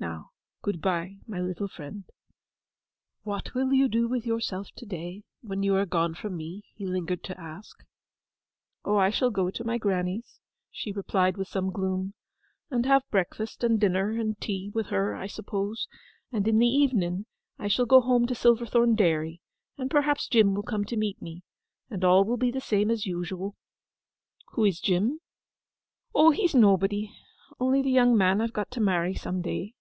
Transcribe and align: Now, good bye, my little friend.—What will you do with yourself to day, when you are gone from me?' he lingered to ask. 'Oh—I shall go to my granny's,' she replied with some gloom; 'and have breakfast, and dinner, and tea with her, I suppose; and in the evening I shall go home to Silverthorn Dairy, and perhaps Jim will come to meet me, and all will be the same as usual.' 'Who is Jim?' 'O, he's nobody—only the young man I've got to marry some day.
Now, 0.00 0.32
good 0.62 0.80
bye, 0.82 1.18
my 1.28 1.40
little 1.40 1.68
friend.—What 3.22 3.54
will 3.54 3.72
you 3.72 3.86
do 3.86 4.08
with 4.08 4.26
yourself 4.26 4.72
to 4.74 4.84
day, 4.84 5.22
when 5.42 5.62
you 5.62 5.76
are 5.76 5.86
gone 5.86 6.14
from 6.14 6.36
me?' 6.36 6.64
he 6.74 6.84
lingered 6.84 7.22
to 7.22 7.40
ask. 7.40 7.84
'Oh—I 8.84 9.10
shall 9.10 9.30
go 9.30 9.48
to 9.52 9.62
my 9.62 9.78
granny's,' 9.78 10.40
she 10.72 10.90
replied 10.90 11.36
with 11.36 11.46
some 11.46 11.70
gloom; 11.70 12.14
'and 12.68 12.84
have 12.84 13.08
breakfast, 13.12 13.62
and 13.62 13.78
dinner, 13.78 14.10
and 14.18 14.40
tea 14.40 14.72
with 14.74 14.86
her, 14.88 15.14
I 15.14 15.28
suppose; 15.28 15.86
and 16.32 16.48
in 16.48 16.58
the 16.58 16.66
evening 16.66 17.26
I 17.56 17.68
shall 17.68 17.86
go 17.86 18.00
home 18.00 18.26
to 18.26 18.34
Silverthorn 18.34 18.96
Dairy, 18.96 19.40
and 19.78 19.88
perhaps 19.88 20.26
Jim 20.26 20.54
will 20.54 20.64
come 20.64 20.84
to 20.86 20.96
meet 20.96 21.22
me, 21.22 21.44
and 21.88 22.02
all 22.02 22.24
will 22.24 22.36
be 22.36 22.50
the 22.50 22.60
same 22.60 22.90
as 22.90 23.06
usual.' 23.06 23.54
'Who 24.54 24.64
is 24.64 24.80
Jim?' 24.80 25.20
'O, 26.12 26.32
he's 26.32 26.56
nobody—only 26.56 27.82
the 27.82 27.88
young 27.92 28.16
man 28.18 28.40
I've 28.40 28.52
got 28.52 28.72
to 28.72 28.80
marry 28.80 29.14
some 29.14 29.40
day. 29.42 29.74